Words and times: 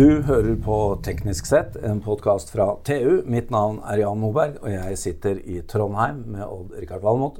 Du 0.00 0.22
hører 0.24 0.54
på 0.64 0.74
Teknisk 1.04 1.44
sett, 1.44 1.74
en 1.84 1.98
podkast 2.00 2.48
fra 2.54 2.70
TU. 2.88 3.18
Mitt 3.28 3.50
navn 3.52 3.82
er 3.84 4.00
Jan 4.00 4.16
Moberg, 4.16 4.54
og 4.62 4.70
jeg 4.72 4.96
sitter 4.96 5.42
i 5.44 5.58
Trondheim 5.68 6.22
med 6.32 6.40
Odd-Rikard 6.46 7.02
Valmot. 7.04 7.36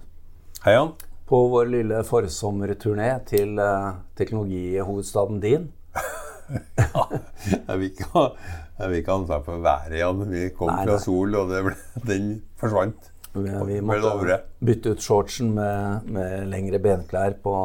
Hei, 0.66 0.74
Jan. 0.74 0.90
På 1.30 1.38
vår 1.48 1.70
lille 1.72 2.02
forsommerturné 2.04 3.14
til 3.30 3.56
uh, 3.56 4.02
teknologihovedstaden 4.20 5.40
din. 5.40 5.64
ja, 6.82 7.06
jeg 7.46 7.78
vil 7.78 7.86
ikke 7.88 8.10
ha 8.12 8.26
jeg 8.34 8.90
vil 8.90 9.00
ikke 9.00 9.14
ha 9.14 9.18
ansvar 9.22 9.40
for 9.48 9.64
været, 9.64 9.96
Jan. 10.02 10.20
Vi 10.28 10.44
kom 10.58 10.68
nei, 10.68 10.84
fra 10.84 10.98
nei. 10.98 11.02
sol, 11.06 11.40
og 11.40 11.56
ble, 11.70 11.76
den 12.12 12.30
forsvant. 12.60 13.08
Vi, 13.38 13.56
vi 13.70 13.80
måtte 13.80 14.42
bytte 14.60 14.92
ut 14.92 15.08
shortsen 15.08 15.56
med, 15.56 16.12
med 16.12 16.44
lengre 16.52 16.84
benklær 16.90 17.40
på, 17.40 17.56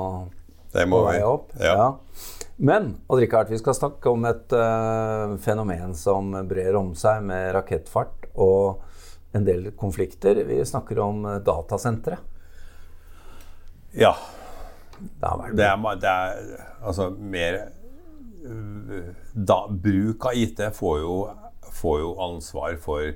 på 0.75 1.01
vei 1.07 1.19
opp. 1.23 1.53
Ja. 1.59 1.73
ja. 1.79 1.87
Men 2.55 2.93
Rikard, 3.11 3.49
vi 3.51 3.59
skal 3.59 3.75
snakke 3.75 4.11
om 4.11 4.25
et 4.27 4.53
uh, 4.55 5.35
fenomen 5.43 5.95
som 5.95 6.31
brer 6.47 6.77
om 6.79 6.93
seg 6.95 7.23
med 7.27 7.51
rakettfart 7.55 8.29
og 8.35 8.83
en 9.35 9.43
del 9.47 9.73
konflikter. 9.75 10.39
Vi 10.47 10.61
snakker 10.65 11.01
om 11.03 11.25
datasentre. 11.43 12.17
Ja. 13.95 14.15
Det, 14.95 15.27
det, 15.51 15.65
er, 15.67 15.97
det 15.99 16.11
er, 16.11 16.67
altså 16.79 17.09
mer 17.11 17.57
uh, 18.47 19.11
da, 19.33 19.65
Bruk 19.67 20.29
av 20.31 20.39
IT 20.39 20.61
får 20.77 20.99
jo, 21.03 21.17
får 21.75 21.99
jo, 21.99 22.13
ansvar 22.23 22.79
for 22.83 23.11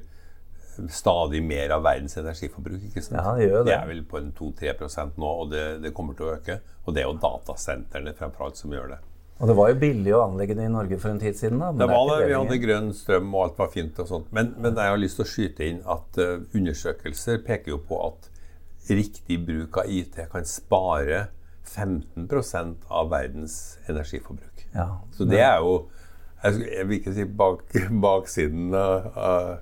stadig 0.94 1.42
mer 1.44 1.76
av 1.76 1.84
verdens 1.86 2.18
energiforbruk. 2.18 2.82
ikke 2.90 3.04
sant? 3.04 3.20
Ja, 3.20 3.36
det, 3.36 3.50
gjør 3.50 3.64
det. 3.64 3.68
det 3.72 3.78
er 3.78 3.88
vel 3.92 4.02
på 4.08 4.24
2-3% 4.40 5.20
nå, 5.20 5.30
og 5.44 5.54
det, 5.54 5.68
det, 5.84 5.94
kommer 5.98 6.18
til 6.18 6.30
å 6.30 6.34
øke. 6.38 6.60
Og 6.86 6.96
det 6.96 7.04
er 7.04 7.10
jo 7.10 7.20
datasentrene 7.22 8.16
fremfor 8.18 8.48
alt 8.48 8.60
som 8.62 8.74
gjør 8.74 8.94
det. 8.96 9.00
Og 9.40 9.48
det 9.48 9.56
var 9.56 9.70
jo 9.72 9.76
billig 9.80 10.14
å 10.18 10.24
anlegge 10.26 10.56
det 10.58 10.66
i 10.68 10.72
Norge 10.72 10.98
for 11.00 11.14
en 11.14 11.22
tid 11.22 11.38
siden. 11.40 11.62
da. 11.62 11.72
det 11.72 11.88
var 11.88 12.10
det. 12.12 12.26
Vi 12.28 12.36
hadde 12.36 12.60
grønn 12.64 12.90
strøm, 12.96 13.30
og 13.34 13.46
alt 13.46 13.62
var 13.62 13.72
fint. 13.76 14.00
og 14.04 14.10
sånt. 14.10 14.34
Men, 14.36 14.52
men 14.60 14.76
jeg 14.76 14.94
har 14.94 15.00
lyst 15.00 15.20
til 15.20 15.28
å 15.28 15.32
skyte 15.32 15.68
inn 15.68 15.80
at 15.88 16.20
uh, 16.20 16.42
undersøkelser 16.58 17.40
peker 17.48 17.76
jo 17.76 17.80
på 17.88 18.02
at 18.10 18.28
riktig 18.90 19.38
bruk 19.46 19.78
av 19.80 19.92
IT 19.92 20.18
kan 20.32 20.48
spare 20.50 21.28
15% 21.70 22.90
av 22.90 23.10
verdens 23.14 23.78
energiforbruk. 23.88 24.66
Ja, 24.74 25.02
Så 25.16 25.26
det 25.26 25.42
er 25.42 25.58
jo 25.58 25.90
Jeg 26.44 26.88
vil 26.88 27.00
ikke 27.00 27.14
si 27.14 27.24
bak, 27.26 27.74
baksiden 28.08 28.74
av 28.74 29.60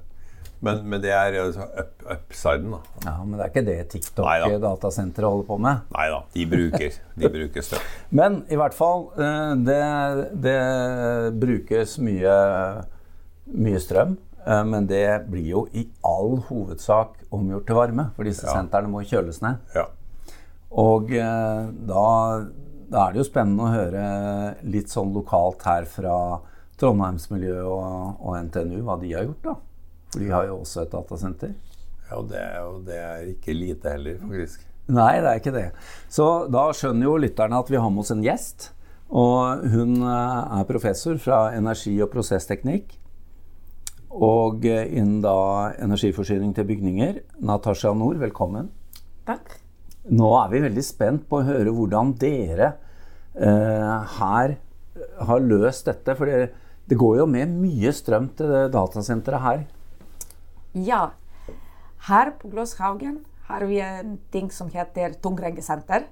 men, 0.60 0.80
men, 0.90 1.02
det 1.04 1.12
er 1.14 1.36
altså 1.44 1.66
up, 1.78 2.06
upsiden, 2.10 2.72
da. 2.74 2.80
Ja, 3.06 3.16
Men 3.24 3.38
det 3.38 3.44
er 3.46 3.52
ikke 3.52 3.66
det 3.68 3.78
TikTok-datasenteret 3.94 5.30
holder 5.30 5.46
på 5.46 5.58
med? 5.62 5.84
Nei 5.94 6.08
da, 6.10 6.22
de 6.34 6.46
bruker, 6.50 6.96
de 7.22 7.32
bruker 7.36 7.66
støv. 7.66 7.92
men 8.20 8.40
i 8.50 8.58
hvert 8.58 8.78
fall, 8.78 9.08
eh, 9.22 9.52
det, 9.68 9.82
det 10.48 10.58
brukes 11.42 11.98
mye, 12.02 12.38
mye, 13.54 13.84
strøm. 13.84 14.18
Eh, 14.48 14.64
men 14.72 14.90
det 14.90 15.06
blir 15.30 15.52
jo 15.52 15.68
i 15.78 15.86
all 16.08 16.40
hovedsak 16.50 17.22
omgjort 17.30 17.70
til 17.70 17.78
varme, 17.78 18.10
for 18.18 18.30
disse 18.30 18.50
ja. 18.50 18.58
sentrene 18.58 18.90
må 18.90 19.06
kjøles 19.06 19.44
ned. 19.46 19.62
Ja. 19.78 19.86
Og 20.74 21.14
eh, 21.14 21.64
da, 21.92 22.08
da 22.90 23.06
er 23.06 23.14
det 23.14 23.22
jo 23.22 23.30
spennende 23.30 23.68
å 23.68 23.76
høre 23.76 24.10
litt 24.66 24.90
sånn 24.90 25.14
lokalt 25.14 25.70
her 25.70 25.86
fra 25.92 26.18
Trondheimsmiljøet 26.82 27.66
og, 27.66 28.22
og 28.26 28.42
NTNU 28.50 28.82
hva 28.86 28.98
de 29.02 29.14
har 29.14 29.30
gjort. 29.30 29.46
da. 29.46 29.58
For 30.18 30.26
de 30.26 30.32
har 30.34 30.48
jo 30.50 30.56
også 30.64 30.82
et 30.82 30.90
datasenter. 30.90 31.52
Ja, 32.08 32.16
og 32.18 32.32
det, 32.32 32.46
og 32.66 32.78
det 32.88 32.96
er 32.98 33.26
ikke 33.30 33.54
lite 33.54 33.92
heller, 33.94 34.16
faktisk. 34.18 34.64
Nei, 34.90 35.20
det 35.22 35.30
er 35.30 35.42
ikke 35.44 35.54
det. 35.54 35.66
Så 36.10 36.26
da 36.50 36.64
skjønner 36.74 37.06
jo 37.06 37.20
lytterne 37.22 37.60
at 37.62 37.70
vi 37.70 37.78
har 37.78 37.92
med 37.94 38.02
oss 38.02 38.10
en 38.16 38.24
gjest. 38.26 38.72
Og 39.14 39.68
hun 39.76 40.00
eh, 40.02 40.58
er 40.58 40.66
professor 40.72 41.22
fra 41.22 41.52
energi- 41.54 42.00
og 42.02 42.10
prosessteknikk. 42.16 42.98
Og 44.10 44.66
eh, 44.66 44.90
innen 44.98 45.22
da 45.22 45.38
energiforsyning 45.86 46.58
til 46.58 46.66
bygninger. 46.66 47.22
Natasha 47.46 47.94
Nord, 47.94 48.18
velkommen. 48.26 48.74
Takk. 49.30 49.60
Nå 50.18 50.34
er 50.42 50.50
vi 50.50 50.66
veldig 50.66 50.88
spent 50.88 51.30
på 51.30 51.44
å 51.44 51.48
høre 51.52 51.78
hvordan 51.78 52.18
dere 52.18 52.74
eh, 53.38 54.18
her 54.18 54.58
har 55.30 55.46
løst 55.54 55.94
dette. 55.94 56.18
For 56.18 56.26
det, 56.26 56.54
det 56.90 56.98
går 56.98 57.22
jo 57.22 57.34
med 57.38 57.60
mye 57.62 57.94
strøm 57.94 58.32
til 58.34 58.56
det 58.56 58.70
datasenteret 58.74 59.46
her. 59.46 59.68
Ja. 60.74 61.12
Her 62.08 62.32
på 62.40 62.50
Glåshaugen 62.52 63.22
har 63.48 63.64
vi 63.70 63.80
en 63.82 64.18
ting 64.32 64.52
som 64.52 64.70
heter 64.70 65.16
tungregnesenter. 65.24 66.08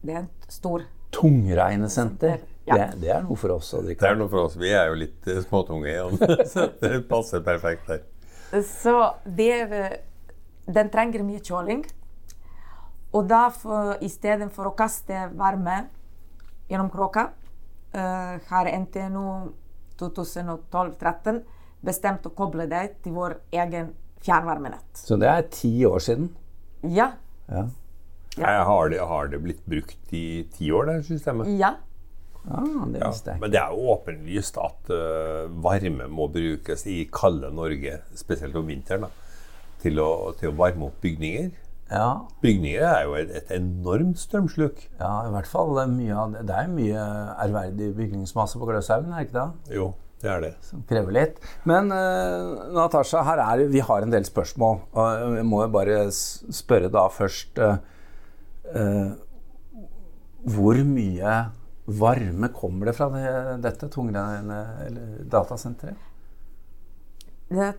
Det 0.00 0.14
er 0.14 0.22
en 0.24 0.30
stor 0.48 0.86
Tungregnesenter? 1.10 2.40
Ja. 2.64 2.76
Det, 2.76 3.00
det, 3.02 3.08
er 3.10 3.24
noe 3.24 3.38
for 3.38 3.56
oss 3.56 3.72
å 3.74 3.80
drikke. 3.82 4.04
Det 4.04 4.10
er 4.12 4.18
noe 4.20 4.30
for 4.30 4.46
oss. 4.46 4.56
Vi 4.60 4.70
er 4.70 4.92
jo 4.92 4.98
litt 5.00 5.26
uh, 5.26 5.40
småtunge 5.42 5.90
igjen. 5.90 6.20
så 6.52 6.68
det 6.80 7.00
passer 7.10 7.42
perfekt 7.44 7.90
her. 7.90 8.04
Så 8.66 8.94
er, 9.26 9.74
eh, 9.74 9.96
den 10.70 10.90
trenger 10.92 11.24
mye 11.26 11.42
kjøling. 11.42 11.82
Og 13.10 13.26
da 13.30 13.48
for, 13.54 13.96
istedenfor 14.06 14.70
å 14.70 14.76
kaste 14.78 15.26
varme 15.38 15.82
gjennom 16.70 16.92
kråka, 16.92 17.30
uh, 17.96 18.36
har 18.52 18.70
NTNU 18.84 19.24
2012-2013 19.98 21.42
bestemt 21.84 22.26
å 22.28 22.32
koble 22.36 22.66
det 22.70 22.84
til 23.04 23.16
vår 23.16 23.38
egen 23.62 23.92
fjernvarmenett. 24.24 24.88
Så 25.00 25.18
det 25.20 25.30
er 25.30 25.46
ti 25.52 25.72
år 25.88 26.02
siden? 26.04 26.30
Ja. 26.82 27.12
ja. 27.48 27.66
ja. 28.36 28.56
Har, 28.68 28.90
det, 28.92 29.00
har, 29.00 29.30
det, 29.32 29.40
blitt 29.44 29.62
brukt 29.68 30.12
i 30.16 30.44
ti 30.56 30.72
år, 30.72 30.90
det 30.90 30.98
systemet? 31.08 31.48
Ja. 31.60 31.76
Ah, 32.48 32.86
det 32.88 33.02
ja, 33.02 33.10
men 33.36 33.52
det 33.52 33.58
er 33.60 33.72
jo 33.76 33.90
åpenlyst 33.92 34.56
at 34.62 34.88
uh, 34.88 35.50
varme 35.60 36.06
må 36.08 36.24
brukes 36.32 36.86
i 36.88 37.02
kalde 37.12 37.50
Norge, 37.52 37.98
spesielt 38.16 38.56
om 38.56 38.64
vinteren, 38.70 39.04
da, 39.04 39.42
til, 39.82 40.00
å, 40.00 40.32
til 40.40 40.48
å 40.48 40.56
varme 40.56 40.88
opp 40.88 41.02
bygninger. 41.04 41.50
Ja. 41.90 42.22
Bygninger 42.40 42.86
er 42.86 43.04
jo 43.04 43.16
et, 43.18 43.32
et, 43.34 43.50
enormt 43.56 44.20
strømsluk. 44.22 44.86
Ja, 45.00 45.26
i 45.26 45.32
hvert 45.34 45.50
fall. 45.50 45.74
Det 45.76 45.84
er 45.84 45.92
mye, 45.92 46.44
det 46.46 46.56
er 46.56 46.70
mye 46.70 47.06
ærverdig 47.44 47.90
bygningsmasse 47.98 48.60
på 48.60 48.68
Gløshaugen, 48.70 49.12
er 49.12 49.20
det 49.20 49.28
ikke 49.28 49.40
det? 49.40 49.76
Jo. 49.76 49.90
Det 50.20 50.28
er 50.28 50.42
det. 50.44 50.50
Som 50.64 50.82
krever 50.88 51.14
litt. 51.16 51.38
Men 51.68 51.88
uh, 51.94 52.66
Natasha, 52.76 53.22
her 53.24 53.40
er, 53.40 53.64
vi 53.72 53.80
har 53.84 54.04
en 54.04 54.12
del 54.12 54.26
spørsmål. 54.28 54.82
Og 54.92 55.38
jeg 55.38 55.46
må 55.48 55.62
jo 55.64 55.72
bare 55.72 56.02
spørre 56.12 56.90
da 56.92 57.06
først 57.12 57.60
uh, 57.64 57.78
uh, 58.74 59.08
Hvor 60.44 60.82
mye 60.84 61.38
varme 62.00 62.52
kommer 62.54 62.90
det 62.90 62.94
fra 62.98 63.08
det, 63.14 63.32
dette 63.64 63.88
tungreine 63.90 64.60
datasenteret? 65.32 66.06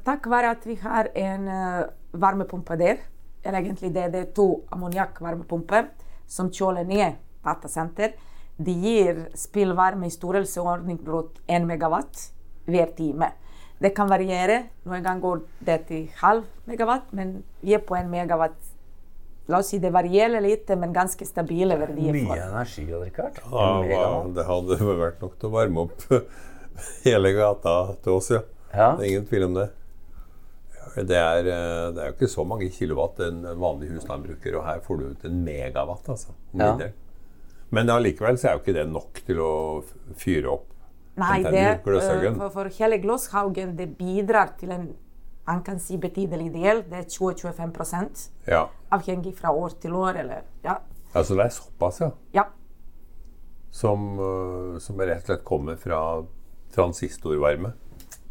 Takk 0.04 0.26
være 0.28 0.50
at 0.52 0.66
vi 0.68 0.74
har 0.82 1.08
en 1.16 1.46
varmepumpe 2.20 2.76
der, 2.76 2.98
eller 3.40 3.62
egentlig 3.62 3.94
det, 3.96 4.10
det 4.12 4.24
er 4.26 4.34
to 4.36 4.66
ammoniakkvarmepumper 4.76 5.88
som 6.28 6.50
kjøler 6.52 6.84
ned 6.90 7.22
datasenter 7.46 8.18
de 8.66 8.74
gir 8.84 9.22
spillvarme 9.38 10.08
i 10.08 10.14
størrelsesorden 10.14 11.00
rundt 11.08 11.40
1 11.48 11.66
megawatt 11.70 12.28
hver 12.70 12.92
time. 12.98 13.32
Det 13.82 13.94
kan 13.98 14.10
variere. 14.10 14.68
Noen 14.86 15.02
ganger 15.06 15.24
går 15.24 15.42
det 15.66 15.80
til 15.90 16.06
halv 16.20 16.46
megawatt, 16.70 17.10
men 17.18 17.40
vi 17.64 17.74
er 17.74 17.82
på 17.86 17.98
1 17.98 18.12
megawatt. 18.12 18.60
La 19.50 19.60
oss 19.60 19.72
si 19.74 19.82
det 19.82 19.90
varierer 19.92 20.44
litt, 20.44 20.70
men 20.78 20.94
ganske 20.94 21.26
stabile 21.26 21.76
verdier. 21.80 22.14
Mye 22.14 22.38
energi, 22.46 22.86
Richard. 22.94 23.42
Ja, 23.42 24.22
det 24.30 24.46
hadde 24.48 24.80
vært 24.86 25.22
nok 25.24 25.38
til 25.42 25.50
å 25.50 25.54
varme 25.56 25.88
opp 25.88 26.06
hele 27.08 27.34
gata 27.36 27.76
til 28.06 28.20
oss, 28.20 28.32
ja. 28.36 28.44
ja. 28.70 28.94
Det 28.96 29.08
er 29.08 29.10
ingen 29.10 29.30
tvil 29.30 29.50
om 29.50 29.58
det. 29.58 29.70
Det 30.92 31.18
er, 31.18 31.48
eh, 31.48 31.86
det 31.96 32.04
er 32.04 32.10
jo 32.10 32.16
ikke 32.18 32.30
så 32.32 32.44
mange 32.48 32.68
kilowatt 32.76 33.22
en 33.24 33.44
vanlig 33.60 33.94
husstand 33.96 34.28
bruker, 34.28 34.58
og 34.60 34.68
her 34.68 34.82
får 34.86 35.00
du 35.00 35.10
ut 35.10 35.26
en 35.30 35.42
megawatt. 35.46 36.10
altså. 36.14 36.36
Ja. 36.54 36.76
Men 37.72 37.90
allikevel 37.90 38.38
så 38.40 38.50
er 38.50 38.58
jo 38.58 38.64
ikke 38.64 38.76
det 38.76 38.88
nok 38.90 39.22
til 39.28 39.40
å 39.44 39.54
fyre 40.20 40.52
opp 40.52 40.68
Nei, 41.22 41.42
det, 41.44 41.64
uh, 41.84 42.36
for, 42.38 42.50
for, 42.54 42.70
hele 42.80 42.98
Glåshaugen 43.04 43.76
det 43.78 43.90
bidrar 43.98 44.54
til 44.60 44.72
en 44.74 44.92
man 45.52 45.64
kan 45.66 45.80
si 45.84 45.98
betydelig 46.00 46.52
del. 46.54 46.84
Det 46.88 47.00
er 47.02 47.08
20-25 47.10 48.30
ja. 48.48 48.62
Avhengig 48.94 49.34
fra 49.36 49.52
år 49.52 49.74
til 49.82 49.96
år. 49.98 50.22
Eller, 50.22 50.46
ja. 50.64 50.78
Altså 51.14 51.36
det 51.36 51.46
er 51.46 51.56
såpass, 51.56 52.00
ja? 52.02 52.10
Ja. 52.34 52.44
Som, 53.72 54.20
uh, 54.20 54.80
som 54.80 55.00
rett 55.02 55.26
og 55.26 55.28
slett 55.28 55.44
kommer 55.48 55.76
fra 55.80 56.00
transistorvarme? 56.76 57.74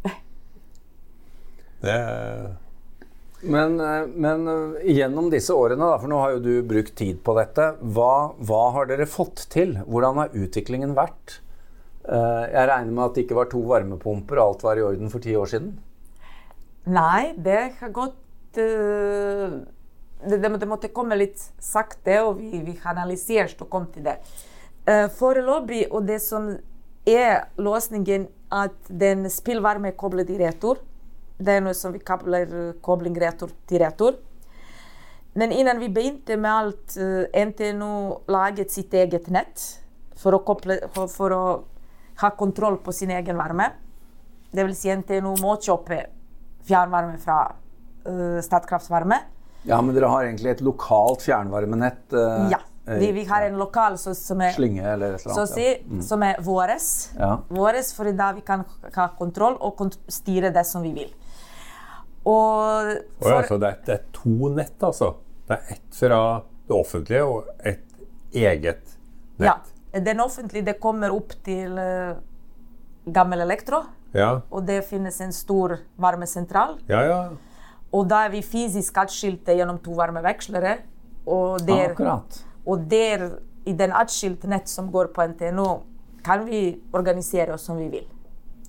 Det 1.81 1.93
er 1.93 2.51
men, 3.41 3.79
eh, 3.79 4.07
men, 4.07 4.47
eh, 4.47 4.91
gjennom 4.93 5.29
disse 5.29 5.53
årene, 5.53 5.81
da, 5.81 5.97
for 5.99 6.11
nå 6.11 6.19
har 6.21 6.35
jo 6.35 6.41
du 6.45 6.51
brukt 6.67 6.93
tid 6.97 7.21
på 7.25 7.35
dette, 7.37 7.71
hva, 7.81 8.33
hva, 8.37 8.61
har 8.75 8.89
dere 8.89 9.07
fått 9.09 9.47
til? 9.49 9.75
Hvordan 9.87 10.21
har 10.21 10.35
utviklingen 10.37 10.93
vært? 10.97 11.39
Eh, 12.05 12.43
jeg 12.53 12.69
regner 12.69 12.91
med 12.91 13.05
at 13.05 13.15
det 13.15 13.25
ikke 13.25 13.39
var 13.39 13.49
to 13.49 13.61
varmepumper 13.65 14.37
og 14.37 14.45
alt 14.45 14.65
var 14.65 14.77
i 14.77 14.85
orden 14.85 15.09
for 15.13 15.23
ti 15.23 15.33
år 15.37 15.49
siden? 15.49 15.73
Nei, 16.89 17.33
det 17.37 17.61
har 17.79 17.93
gått 17.93 18.17
det, 18.57 20.41
det, 20.41 20.67
måtte 20.67 20.91
komme 20.93 21.15
litt 21.15 21.39
sakte, 21.61 22.17
og 22.25 22.41
vi, 22.41 22.59
vi 22.65 22.73
har 22.83 22.97
analysert 22.97 23.61
og 23.63 23.69
kommet 23.71 23.93
til 23.95 24.09
det. 24.09 24.17
Foreløpig, 25.15 25.85
og 25.93 26.03
det 26.09 26.17
som 26.19 26.49
er 27.07 27.45
løsningen 27.61 28.27
at 28.51 28.75
den 28.89 29.29
spillvarme 29.31 29.93
er 29.93 29.97
koblet 29.97 30.29
i 30.33 30.39
retur. 30.41 30.81
Det 31.41 31.57
er 31.57 31.63
noe 31.65 31.73
som 31.77 31.93
vi 31.95 32.01
kaller 32.05 32.75
kobling 32.85 33.17
retur 33.21 33.53
til 33.69 33.81
retur. 33.81 34.19
Men 35.33 35.51
innan 35.55 35.79
vi 35.79 35.89
begynte 35.89 36.37
med 36.37 36.51
alt, 36.51 36.97
eh, 36.97 37.45
NTNU 37.45 38.21
laget 38.27 38.71
sitt 38.71 38.93
eget 38.93 39.29
nett 39.31 39.63
for 40.19 40.35
å, 40.35 40.41
koble, 40.45 40.77
for, 40.93 41.07
for 41.07 41.35
å 41.35 41.43
ha 42.21 42.31
kontroll 42.37 42.77
på 42.83 42.93
sin 42.93 43.13
egen 43.15 43.39
varme. 43.39 43.69
Det 44.51 44.65
vil 44.67 44.75
si 44.75 44.91
NTNU 44.91 45.37
må 45.39 45.55
kjøpe 45.63 46.03
fjernvarme 46.67 47.15
fra 47.21 47.37
uh, 47.47 48.41
Statkraft 48.43 48.91
Varme. 48.91 49.21
Ja, 49.63 49.79
men 49.81 49.95
dere 49.95 50.09
har 50.11 50.27
egentlig 50.27 50.51
et 50.51 50.65
lokalt 50.65 51.23
fjernvarmenett? 51.23 52.03
Uh, 52.11 52.51
ja. 52.51 52.59
Vi, 52.83 53.11
vi, 53.15 53.23
har 53.29 53.45
en 53.45 53.55
lokal 53.61 53.95
så, 54.01 54.11
som 54.17 54.41
er 54.41 54.55
Slynge 54.55 54.83
eller 54.83 55.15
et 55.15 55.23
eller 55.23 55.37
annet. 55.37 55.51
Si, 55.53 55.65
ja. 55.69 55.79
mm. 55.85 56.01
Som 56.03 56.23
er 56.25 56.39
våres. 56.43 56.87
Ja. 57.15 57.35
Våres, 57.53 57.93
for 57.95 58.09
da 58.17 58.31
vi 58.35 58.43
kan 58.45 58.65
ha 58.97 59.07
kontroll 59.15 59.55
og 59.61 59.77
kont 59.79 59.99
styre 60.11 60.51
det 60.51 60.65
som 60.67 60.83
vi 60.83 60.91
vil. 60.97 61.11
Og 62.21 62.91
for, 63.19 63.27
oh 63.27 63.33
ja, 63.33 63.43
så 63.47 63.57
det 63.57 63.69
er, 63.69 63.77
det 63.85 63.93
er, 63.95 64.01
to 64.13 64.51
nett, 64.53 64.75
altså? 64.83 65.13
Det 65.49 65.57
er 65.57 65.75
ett 65.75 65.97
fra 65.97 66.19
det 66.69 66.75
offentlige 66.77 67.23
og 67.25 67.47
et 67.65 67.87
eget 68.37 68.83
nett? 69.41 69.47
Ja. 69.47 69.57
Den 69.91 70.21
offentlige 70.23 70.69
det 70.69 70.77
kommer 70.79 71.11
opp 71.11 71.33
til 71.43 71.73
uh, 71.75 72.19
Gammel 73.11 73.43
Elektro. 73.43 73.81
Ja. 74.15 74.37
Og 74.51 74.63
det 74.67 74.83
finnes 74.87 75.17
en 75.23 75.33
stor 75.35 75.79
varmesentral. 75.99 76.77
Ja, 76.91 77.01
ja. 77.07 77.19
Og 77.91 78.07
da 78.07 78.21
er 78.25 78.31
vi 78.31 78.43
fysisk 78.45 79.01
atskilte 79.01 79.55
gjennom 79.57 79.81
to 79.83 79.97
varmevekslere. 79.97 80.77
Og 81.27 81.59
der, 81.67 81.91
Akkurat. 81.91 82.39
Og 82.65 82.85
der, 82.91 83.27
i 83.67 83.73
den 83.77 83.91
atskilte 83.95 84.49
nett 84.49 84.69
som 84.71 84.87
går 84.93 85.11
på 85.15 85.25
NTNO, 85.33 85.69
kan 86.23 86.45
vi 86.45 86.79
organisere 86.93 87.55
oss 87.57 87.65
som 87.67 87.79
vi 87.81 87.89
vil. 87.91 88.07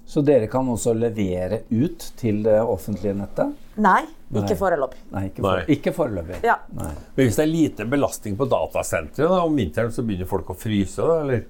Så 0.06 0.20
dere 0.26 0.48
kan 0.50 0.66
også 0.68 0.92
levere 0.98 1.62
ut 1.70 2.04
til 2.18 2.42
det 2.44 2.58
offentlige 2.60 3.14
nettet? 3.16 3.54
Nei, 3.80 4.02
ikke 4.34 4.56
foreløpig. 4.58 5.00
Nei, 5.12 5.24
ikke, 5.30 5.44
for, 5.44 5.72
ikke 5.76 5.92
foreløpig. 5.96 6.40
Ja. 6.44 6.58
Men 6.74 6.98
hvis 7.16 7.38
det 7.38 7.44
er 7.46 7.50
lite 7.50 7.86
belastning 7.88 8.36
på 8.36 8.48
datasenteret 8.50 9.46
om 9.46 9.56
vinteren, 9.56 9.92
så 9.94 10.04
begynner 10.04 10.28
folk 10.28 10.52
å 10.52 10.58
fryse? 10.58 11.00
Da, 11.00 11.20
eller? 11.24 11.44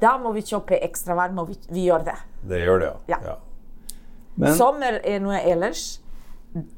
da 0.00 0.16
må 0.20 0.32
vi 0.36 0.44
kjøpe 0.46 0.78
ekstra 0.84 1.16
varme, 1.18 1.44
og 1.44 1.52
vi, 1.52 1.58
vi, 1.72 1.86
gjør 1.88 2.06
det. 2.10 2.18
Det 2.48 2.62
gjør 2.62 2.82
det, 2.82 2.92
ja. 2.92 3.16
ja. 3.16 3.20
ja. 3.32 3.98
Men, 4.34 4.54
Sommer 4.56 4.98
er 5.04 5.20
noe 5.22 5.40
ellers. 5.40 5.84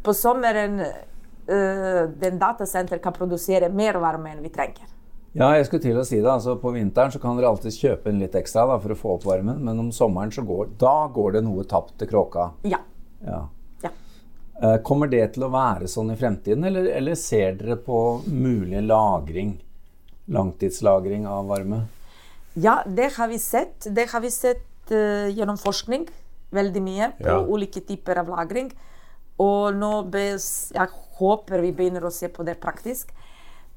På 0.03 0.15
sommeren 0.15 0.81
uh, 0.81 2.03
den 2.21 2.41
datasenter 2.43 3.03
kan 3.03 3.15
produsere 3.15 3.71
mer 3.71 3.99
varme 4.03 4.35
enn 4.35 4.43
vi 4.43 4.51
trenger. 4.55 4.91
Ja, 5.35 5.49
jeg 5.59 5.67
skulle 5.67 5.83
til 5.83 5.99
å 5.99 6.05
si 6.07 6.21
det. 6.21 6.31
Altså, 6.31 6.55
på 6.63 6.71
vinteren 6.77 7.11
så 7.11 7.19
kan 7.23 7.35
dere 7.35 7.51
alltid 7.51 7.75
kjøpe 7.75 8.13
en 8.13 8.21
litt 8.23 8.37
ekstra 8.39 8.69
da, 8.71 8.79
for 8.83 8.95
å 8.95 8.99
få 8.99 9.17
opp 9.17 9.27
varmen, 9.27 9.59
men 9.67 9.81
om 9.83 9.91
sommeren 9.95 10.31
så 10.35 10.45
går, 10.47 10.77
da 10.79 11.09
går 11.11 11.35
det 11.37 11.43
noe 11.47 11.65
tapt 11.67 11.97
til 11.99 12.11
kråka. 12.13 12.53
Ja. 12.71 12.79
ja. 13.27 13.41
ja. 13.83 13.91
Eh, 14.63 14.77
kommer 14.87 15.11
det 15.11 15.25
til 15.35 15.49
å 15.49 15.51
være 15.51 15.91
sånn 15.91 16.15
i 16.15 16.19
fremtiden, 16.21 16.63
eller, 16.71 16.87
eller 16.95 17.19
ser 17.19 17.59
dere 17.59 17.81
på 17.83 17.99
mulig 18.31 18.85
lagring? 18.87 19.57
Langtidslagring 20.31 21.27
av 21.29 21.51
varme? 21.51 21.83
Ja, 22.55 22.79
det 22.87 23.11
har 23.17 23.29
vi 23.29 23.41
sett. 23.43 23.91
Det 23.91 24.07
har 24.13 24.23
vi 24.23 24.31
sett 24.31 24.95
uh, 24.95 25.27
gjennom 25.35 25.59
forskning 25.59 26.07
veldig 26.55 26.83
mye 26.85 27.11
på 27.19 27.27
ja. 27.27 27.41
ulike 27.43 27.83
typer 27.83 28.23
av 28.23 28.31
lagring. 28.31 28.71
Og 29.43 29.75
nå 29.75 29.91
bes, 30.15 30.71
jeg 30.75 31.01
håper 31.19 31.65
vi 31.65 31.75
begynner 31.75 32.07
å 32.07 32.15
se 32.15 32.31
på 32.31 32.47
det 32.47 32.55
praktisk. 32.63 33.11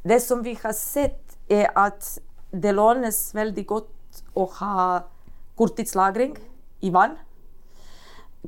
Det 0.06 0.19
som 0.24 0.45
vi 0.45 0.53
har 0.62 0.77
sett 0.77 1.26
er 1.49 1.71
at 1.77 2.19
det 2.51 2.73
lånes 2.75 3.19
veldig 3.35 3.65
godt 3.67 4.21
å 4.38 4.45
ha 4.59 4.75
korttidslagring 5.57 6.35
i 6.85 6.91
vann. 6.94 7.17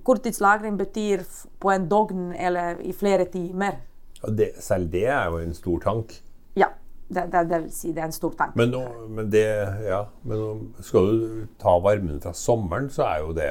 Korttidslagring 0.06 0.78
betyr 0.80 1.24
på 1.60 1.72
en 1.74 1.88
døgn 1.90 2.34
eller 2.38 2.80
i 2.86 2.94
flere 2.96 3.26
timer. 3.32 3.82
Det, 4.20 4.54
selv 4.64 4.92
det 4.92 5.06
er 5.08 5.32
jo 5.32 5.40
en 5.44 5.56
stor 5.56 5.82
tank? 5.84 6.14
Ja. 6.60 6.72
Det, 7.10 7.24
det, 7.34 7.40
det, 7.50 7.58
vil 7.64 7.72
si 7.74 7.90
det 7.90 8.04
er 8.04 8.12
en 8.12 8.14
stor 8.14 8.36
tank. 8.38 8.54
Men, 8.60 8.76
men, 9.10 9.32
det, 9.34 9.48
ja, 9.82 10.04
men 10.30 10.68
skal 10.86 11.08
du 11.10 11.48
ta 11.58 11.74
varmen 11.82 12.20
fra 12.22 12.36
sommeren, 12.38 12.92
så 12.94 13.08
er 13.08 13.24
jo 13.24 13.32
det 13.34 13.48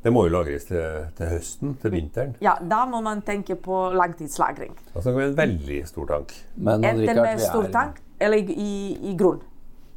det 0.00 0.12
må 0.14 0.24
jo 0.24 0.32
lagres 0.32 0.64
til, 0.68 1.08
til, 1.16 1.28
høsten, 1.34 1.74
til 1.82 1.92
vinteren. 1.92 2.32
Ja, 2.40 2.54
da 2.60 2.84
må 2.88 3.02
man 3.04 3.20
tenke 3.26 3.56
på 3.60 3.82
langtidslagring. 3.92 4.72
Altså 4.94 5.12
en 5.12 5.36
veldig 5.36 5.80
stor 5.88 6.08
tank. 6.14 6.32
Men, 6.56 6.84
Enten 6.84 7.20
med 7.20 7.42
stor 7.44 7.68
tank 7.74 8.00
eller 8.20 8.52
i, 8.52 8.72
i 9.10 9.16
grunn. 9.18 9.42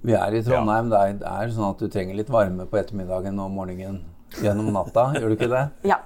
Vi 0.03 0.15
er 0.17 0.35
i 0.35 0.43
Trondheim. 0.43 0.91
Ja. 0.91 1.05
Det, 1.15 1.29
er, 1.29 1.53
sånn 1.55 1.69
at 1.69 1.79
du 1.79 1.87
trenger 1.91 2.19
litt 2.19 2.31
varme 2.31 2.67
på 2.67 2.79
ettermiddagen 2.81 3.39
og 3.39 3.55
morgenen 3.55 4.01
gjennom 4.43 4.73
natta. 4.75 5.09
Gjør 5.15 5.31
du 5.31 5.37
ikke 5.37 5.51
det? 5.53 5.65
Ja. 5.87 6.01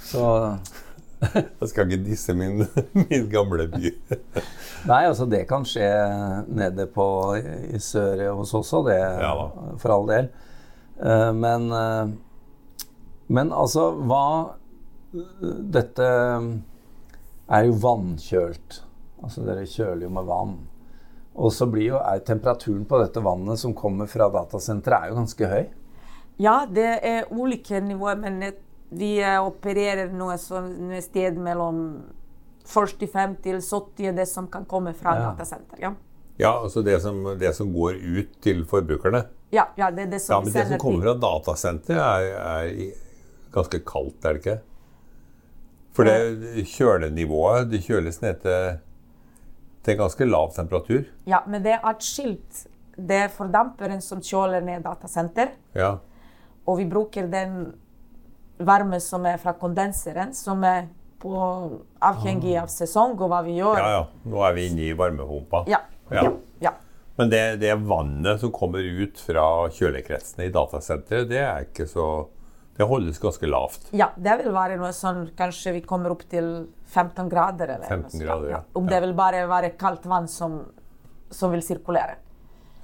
Så 0.00 0.24
Jeg 1.34 1.68
skal 1.70 1.90
ikke 1.90 2.04
disse 2.04 2.34
min, 2.36 2.64
min 2.94 3.28
gamle 3.32 3.68
by. 3.72 3.92
Nei, 4.90 5.02
altså 5.08 5.26
det 5.28 5.46
kan 5.48 5.64
skje 5.68 5.88
nede 6.48 6.88
på 6.92 7.06
i 7.36 7.80
sør 7.82 8.26
hos 8.36 8.52
oss 8.54 8.72
også, 8.72 8.82
det. 8.88 9.00
Ja, 9.00 9.32
for 9.80 9.96
all 9.96 10.08
del. 10.10 10.28
Eh, 10.96 11.32
men, 11.36 11.68
eh, 11.72 12.14
men 13.26 13.52
altså 13.52 13.90
hva 14.06 14.26
Dette 15.72 16.06
er 17.46 17.62
jo 17.64 17.76
vannkjølt. 17.80 18.80
Altså 19.22 19.44
dere 19.46 19.64
kjøler 19.70 20.04
jo 20.04 20.10
med 20.12 20.26
vann. 20.28 20.56
Og 21.36 21.52
så 21.52 21.68
blir 21.70 21.92
jo, 21.92 22.00
er 22.00 22.20
temperaturen 22.26 22.84
på 22.88 22.98
dette 23.00 23.22
vannet 23.24 23.60
som 23.60 23.74
kommer 23.76 24.08
fra 24.10 24.28
datasenteret, 24.32 25.06
er 25.06 25.12
jo 25.12 25.18
ganske 25.20 25.50
høy. 25.50 25.64
Ja, 26.42 26.56
det 26.68 26.88
er 27.06 27.30
ulike 27.32 27.80
nivåer, 27.80 28.18
men 28.20 28.42
vi 28.96 29.12
opererer 29.24 30.12
noe, 30.12 30.36
et 30.36 31.04
sted 31.04 31.38
mellom 31.40 31.80
45 32.66 33.36
til 33.44 33.60
70 33.62 34.16
det 34.16 34.26
som 34.28 34.50
kan 34.52 34.66
komme 34.68 34.92
fra 34.96 35.16
ja. 35.16 35.30
datasenter. 35.30 35.80
Ja. 35.80 35.94
ja, 36.40 36.52
altså 36.62 36.82
det 36.82 37.00
som, 37.04 37.22
det 37.38 37.54
som, 37.56 37.72
går 37.72 38.00
ut 38.00 38.38
til 38.42 38.64
forbrukerne? 38.68 39.26
Ja, 39.54 39.68
ja 39.78 39.90
det 39.94 40.08
er 40.08 40.14
det 40.16 40.22
som 40.24 40.38
ja, 40.38 40.44
men 40.44 40.56
Det 40.56 40.68
som 40.72 40.80
kommer 40.82 41.10
fra 41.10 41.18
datasenter, 41.20 42.00
er, 42.00 42.32
er 42.40 43.05
ganske 43.56 43.80
kaldt, 43.88 44.24
er 44.24 44.36
det 44.36 44.42
ikke? 44.44 44.58
For 45.96 46.04
det 46.04 46.66
kjølenivået 46.68 47.70
Det 47.70 47.80
kjøles 47.86 48.20
ned 48.20 48.42
til 48.42 48.76
er 49.86 49.98
ganske 50.00 50.26
lav 50.26 50.52
temperatur. 50.54 51.04
Ja, 51.30 51.44
men 51.46 51.62
det 51.62 51.76
er 51.76 51.84
atskilt. 51.86 52.66
Det 52.96 53.16
er 53.26 53.32
fordamperen 53.32 54.00
som 54.02 54.22
kjøler 54.24 54.64
ned 54.64 54.82
datasenter. 54.82 55.52
Ja. 55.76 55.96
Og 56.66 56.80
vi 56.80 56.88
bruker 56.90 57.28
den 57.30 57.68
varme 58.58 59.00
som 59.00 59.26
er 59.28 59.38
fra 59.38 59.54
kondenseren, 59.54 60.34
som 60.34 60.64
er 60.66 60.88
på, 61.22 61.36
avhengig 62.02 62.56
av 62.60 62.70
sesong 62.72 63.14
og 63.20 63.30
hva 63.30 63.42
vi 63.46 63.58
gjør. 63.60 63.78
Ja, 63.78 63.92
ja. 64.00 64.02
Nå 64.26 64.42
er 64.48 64.56
vi 64.56 64.66
inne 64.70 64.88
i 64.88 64.96
varmepumpa. 64.96 65.64
Ja. 65.70 65.84
ja. 66.10 66.26
ja. 66.64 66.74
Men 67.16 67.30
det, 67.32 67.44
det 67.62 67.76
vannet 67.88 68.42
som 68.42 68.52
kommer 68.52 68.84
ut 68.84 69.20
fra 69.22 69.46
kjølekretsene 69.72 70.48
i 70.48 70.52
datasenteret, 70.52 71.30
det 71.30 71.42
er 71.44 71.68
ikke 71.68 71.86
så 71.88 72.08
det 72.76 72.84
holdes 72.84 73.18
ganske 73.18 73.48
lavt. 73.48 73.88
Ja, 73.96 74.10
det 74.16 74.36
vil 74.42 74.52
være 74.52 74.76
noe 74.76 74.92
sånn 74.92 75.30
Kanskje 75.36 75.76
vi 75.78 75.82
kommer 75.86 76.12
opp 76.12 76.26
til 76.28 76.68
15 76.92 77.30
grader. 77.32 77.72
Eller 77.78 77.88
15 77.88 78.20
grader, 78.20 78.50
ja. 78.52 78.62
Om 78.76 78.88
det 78.90 79.00
vil 79.04 79.14
bare 79.16 79.46
være 79.48 79.72
kaldt 79.80 80.04
vann 80.10 80.28
som, 80.28 80.60
som 81.32 81.54
vil 81.54 81.64
sirkulere. 81.64 82.18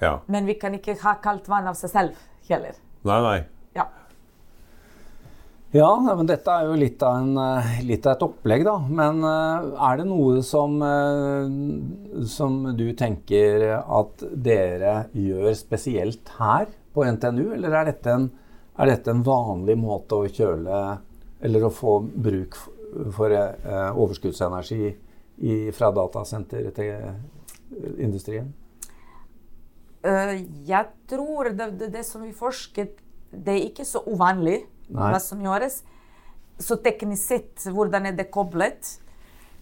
Ja. 0.03 0.17
Men 0.33 0.49
vi 0.49 0.57
kan 0.59 0.75
ikke 0.75 0.97
ha 1.05 1.19
kaldt 1.23 1.51
vann 1.53 1.69
av 1.71 1.77
seg 1.79 1.93
selv 1.93 2.23
heller. 2.49 2.79
Nei, 3.07 3.19
nei. 3.27 3.37
Ja. 3.77 3.87
Ja, 5.73 5.89
men 6.05 6.29
dette 6.29 6.53
er 6.53 6.67
jo 6.69 6.75
litt 6.77 7.01
av, 7.07 7.21
en, 7.23 7.37
eh, 7.41 7.79
litt 7.89 8.05
av 8.09 8.17
et 8.17 8.25
opplegg, 8.27 8.65
da. 8.67 8.75
Men 8.89 9.23
eh, 9.25 9.71
er 9.89 10.01
det 10.01 10.09
noe 10.11 10.43
som, 10.45 10.75
eh, 10.85 12.27
som 12.29 12.59
du 12.77 12.87
tenker 12.99 13.69
at 13.81 14.25
dere 14.33 15.07
gjør 15.17 15.53
spesielt 15.57 16.35
her 16.41 16.69
på 16.93 17.07
NTNU, 17.09 17.55
eller 17.57 17.79
er 17.79 17.93
dette 17.93 18.13
en 18.13 18.29
er 18.83 18.91
dette 18.91 19.13
en 19.13 19.23
vanlig 19.27 19.77
måte 19.79 20.19
å 20.19 20.29
kjøle 20.29 20.83
eller 21.43 21.67
å 21.67 21.73
få 21.75 21.99
bruk 22.03 22.59
for 23.15 23.33
eh, 23.35 23.91
overskuddsenergi 23.99 24.83
i, 25.43 25.55
fra 25.75 25.91
datasenter 25.95 26.69
til 26.75 26.91
eh, 26.93 27.15
industrien? 28.03 28.51
Uh, 30.03 30.35
jeg 30.67 30.91
tror 31.11 31.53
det, 31.55 31.69
det, 31.79 31.93
det, 31.95 32.03
som 32.07 32.25
vi 32.27 32.33
forsket, 32.35 32.99
det 33.31 33.55
er 33.55 33.69
ikke 33.69 33.87
så 33.87 34.03
uvanlig 34.03 34.65
Nei. 34.91 35.13
hva 35.13 35.21
som 35.23 35.43
gjøres. 35.43 35.83
Så 36.63 36.77
teknisk 36.83 37.23
sett, 37.23 37.69
hvordan 37.71 38.11
er 38.11 38.17
det 38.19 38.33
koblet? 38.35 38.97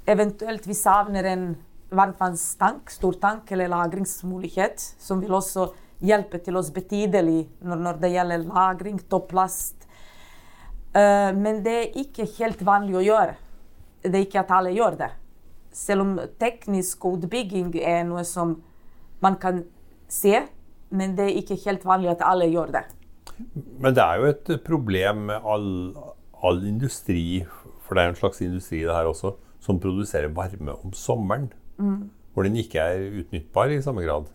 Eventuelt 0.08 0.64
vi 0.66 0.76
savner 0.76 1.28
en 1.28 1.44
varmtvannstank, 1.92 2.90
stor 2.92 3.18
tank 3.20 3.52
eller 3.52 3.70
lagringsmulighet, 3.70 4.80
som 4.98 5.20
vil 5.22 5.36
også 5.36 5.68
hjelper 6.04 6.42
til 6.44 6.58
oss 6.60 6.70
betydelig 6.74 7.44
når, 7.64 8.00
det 8.00 8.12
gjelder 8.14 8.46
lagring, 8.48 9.00
topplast. 9.10 9.86
Uh, 10.94 11.30
men 11.36 11.60
det 11.64 11.76
er 11.76 11.98
ikke 12.02 12.28
helt 12.38 12.62
vanlig 12.66 12.98
å 12.98 13.04
gjøre. 13.04 13.36
Det 14.02 14.14
er 14.14 14.24
ikke 14.24 14.42
at 14.42 14.54
alle 14.56 14.72
gjør 14.74 14.96
det. 15.02 15.10
Selv 15.76 16.06
om 16.06 16.14
teknisk 16.40 17.04
utbygging 17.06 17.74
er 17.78 18.02
noe 18.08 18.24
som 18.26 18.56
man 19.22 19.36
kan 19.40 19.62
se, 20.10 20.40
men 20.90 21.14
det 21.18 21.28
er 21.28 21.42
ikke 21.42 21.60
helt 21.66 21.84
vanlig 21.86 22.14
at 22.14 22.24
alle 22.26 22.48
gjør 22.50 22.72
det. 22.80 22.86
Men 23.80 23.94
det 23.96 24.02
er 24.02 24.20
jo 24.20 24.30
et 24.32 24.50
problem 24.66 25.28
med 25.30 25.46
all, 25.46 25.68
all 26.44 26.64
industri, 26.66 27.44
for 27.84 27.94
det 27.94 28.02
er 28.02 28.10
jo 28.10 28.16
en 28.16 28.20
slags 28.24 28.42
industri 28.44 28.82
det 28.82 28.96
her 28.96 29.08
også, 29.08 29.34
som 29.62 29.80
produserer 29.80 30.32
varme 30.34 30.74
om 30.80 30.92
sommeren. 30.96 31.50
Mm. 31.78 32.10
Hvor 32.34 32.46
den 32.46 32.58
ikke 32.60 32.82
er 32.82 33.20
utnyttbar 33.22 33.72
i 33.72 33.80
samme 33.84 34.04
grad. 34.04 34.28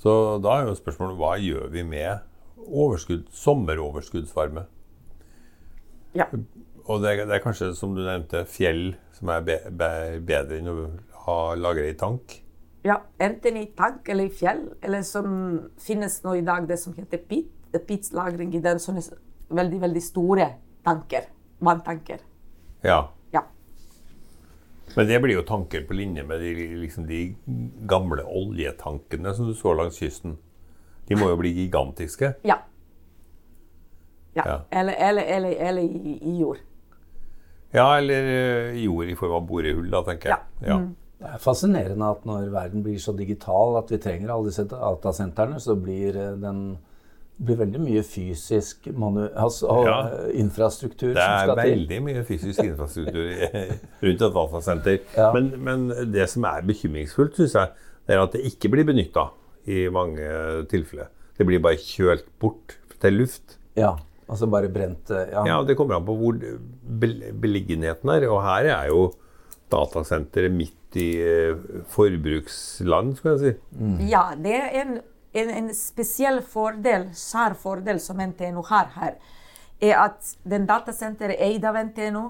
Så 0.00 0.12
da 0.40 0.56
er 0.56 0.68
jo 0.68 0.76
spørsmålet 0.78 1.18
hva 1.20 1.34
gjør 1.40 1.68
vi 1.74 1.84
med 1.84 2.24
overskudd, 2.56 3.26
sommeroverskuddsvarme? 3.36 4.64
Ja. 6.16 6.26
Og 6.86 7.02
det, 7.02 7.18
det, 7.26 7.34
er 7.36 7.42
kanskje, 7.44 7.74
som 7.76 7.92
du 7.94 8.02
nevnte, 8.02 8.46
fjell 8.48 8.94
som 9.14 9.30
er 9.34 9.44
be, 9.46 9.58
be, 9.70 9.90
bedre 10.26 10.58
enn 10.58 10.70
å 10.72 10.76
ha 11.26 11.36
lagre 11.60 11.90
i 11.90 11.98
tank? 12.00 12.40
Ja, 12.86 12.96
enten 13.20 13.58
i 13.60 13.66
tank 13.76 14.08
eller 14.08 14.30
i 14.30 14.32
fjell. 14.32 14.64
Eller 14.82 15.04
som 15.06 15.30
finnes 15.80 16.22
nå 16.24 16.38
i 16.38 16.44
dag, 16.46 16.64
det 16.68 16.80
som 16.80 16.96
heter 16.96 17.20
pit. 17.28 17.56
Pitslagring 17.70 18.50
i 18.58 18.62
den 18.64 18.80
sånne 18.82 19.04
veldig, 19.54 19.76
veldig 19.84 20.00
store 20.02 20.46
tanker. 20.82 21.28
Vanntanker. 21.62 22.24
Ja. 22.82 23.04
Men 24.96 25.08
det 25.08 25.20
blir 25.22 25.36
jo 25.38 25.46
tanker 25.46 25.84
på 25.86 25.94
linje 25.94 26.24
med 26.26 26.40
de, 26.42 26.54
liksom 26.82 27.06
de 27.06 27.20
gamle 27.88 28.24
oljetankene 28.24 29.34
som 29.36 29.48
du 29.48 29.54
så 29.54 29.74
langs 29.78 30.00
kysten. 30.00 30.38
De 31.08 31.18
må 31.18 31.30
jo 31.30 31.38
bli 31.40 31.52
gigantiske. 31.54 32.34
Ja. 32.46 32.60
Ja. 34.34 34.42
ja. 34.46 34.58
Eller, 34.70 34.94
eller, 34.98 35.22
eller, 35.22 35.56
eller 35.68 35.82
i, 35.82 36.18
i, 36.22 36.36
jord. 36.40 36.58
Ja, 37.70 37.98
eller 37.98 38.26
i 38.74 38.84
jord 38.84 39.10
i 39.10 39.16
form 39.18 39.38
av 39.38 39.46
borehull, 39.46 39.90
da, 39.90 40.02
tenker 40.06 40.34
jeg. 40.34 40.50
Ja. 40.66 40.74
Ja. 40.74 40.80
Det 41.20 41.28
er 41.34 41.42
fascinerende 41.42 42.06
at 42.14 42.22
når 42.24 42.46
verden 42.48 42.84
blir 42.84 42.96
så 43.02 43.12
digital 43.12 43.76
at 43.82 43.90
vi 43.92 43.98
trenger 44.00 44.30
alle 44.32 44.48
disse 44.48 44.64
datasentrene, 44.70 45.58
så 45.60 45.74
blir 45.76 46.16
eh, 46.16 46.36
den 46.40 46.62
blir 47.40 47.56
veldig 47.60 47.80
mye 47.80 48.02
fysisk 48.04 48.88
altså, 48.90 49.76
ja. 49.86 49.98
infrastruktur 50.36 51.14
som 51.14 51.20
skal 51.20 51.54
til. 51.54 51.56
Det 51.56 51.64
er 51.64 51.70
veldig 51.70 52.00
mye 52.04 52.24
fysisk 52.28 52.60
infrastruktur 52.64 53.30
rundt 54.04 54.26
et 54.26 54.36
datasenter. 54.36 54.98
Ja. 55.16 55.30
Men, 55.36 55.48
men, 55.64 55.86
det 56.12 56.28
som 56.32 56.44
er 56.50 56.66
bekymringsfullt, 56.68 57.38
syns 57.40 57.56
jeg, 57.56 57.72
er 58.10 58.20
at 58.20 58.36
det 58.36 58.44
ikke 58.50 58.72
blir 58.74 58.88
benytta 58.88 59.30
i 59.70 59.86
mange 59.92 60.28
tilfeller. 60.70 61.08
Det 61.38 61.46
blir 61.48 61.62
bare 61.64 61.80
kjølt 61.80 62.28
bort 62.42 62.76
til 63.00 63.20
luft. 63.22 63.56
Ja. 63.78 63.94
Altså 64.30 64.46
bare 64.46 64.68
brent 64.70 65.10
eh, 65.10 65.32
ja. 65.32 65.42
ja, 65.48 65.56
det 65.66 65.74
kommer 65.78 65.96
an 65.96 66.04
på 66.06 66.14
hvor 66.18 66.36
beliggenheten 67.42 68.12
er. 68.14 68.28
Og 68.30 68.42
her 68.44 68.68
er 68.76 68.90
jo 68.92 69.08
datasenteret 69.72 70.52
midt 70.54 70.98
i 71.00 71.08
eh, 71.22 71.56
forbruksland, 71.90 73.16
skal 73.18 73.34
jeg 73.34 73.40
si. 73.40 73.52
Mm. 73.78 73.96
Ja, 74.10 74.24
det 74.38 74.54
er 74.58 74.76
en, 74.82 75.00
en, 75.32 75.50
en, 75.50 75.68
spesiell 75.74 76.40
fordel, 76.42 77.08
sær 77.14 77.54
fordel 77.58 78.00
som 78.02 78.20
NTNU 78.20 78.62
har 78.70 78.90
her, 78.96 79.18
er 79.80 79.96
at 80.02 80.34
den 80.42 80.66
datasenteret 80.68 81.38
er 81.38 81.52
eid 81.52 81.64
av 81.64 81.78
NTNU. 81.78 82.24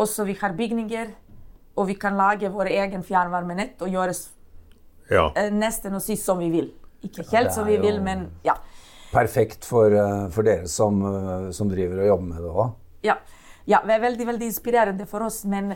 Også 0.00 0.24
vi 0.24 0.36
har 0.40 0.54
bygninger, 0.56 1.14
og 1.76 1.88
vi 1.88 1.96
kan 2.00 2.16
lage 2.16 2.50
vår 2.52 2.72
egen 2.72 3.02
fjernvarmenett 3.06 3.80
og 3.82 3.92
gjøre 3.92 4.14
ja. 5.10 5.30
Eh, 5.34 5.50
nesten 5.52 5.96
og 5.96 6.04
si 6.04 6.16
som 6.16 6.38
vi 6.38 6.50
vil. 6.52 6.70
Ikke 7.04 7.24
helt 7.32 7.52
som 7.54 7.66
vi 7.66 7.78
vil, 7.80 7.98
men 8.04 8.28
ja 8.44 8.58
perfekt 9.10 9.64
for, 9.64 9.92
eh, 9.92 10.28
for 10.30 10.42
dere 10.42 10.68
som, 10.68 11.02
eh, 11.02 11.50
som, 11.50 11.68
driver 11.68 12.00
og 12.00 12.06
jobber 12.06 12.26
med 12.26 12.42
det 12.42 12.50
òg. 12.50 12.74
Ja. 13.02 13.16
ja. 13.64 13.80
det 13.86 13.94
er 13.94 14.04
veldig, 14.04 14.26
veldig 14.26 14.46
inspirerende 14.46 15.06
for 15.06 15.26
oss. 15.26 15.44
Men 15.44 15.74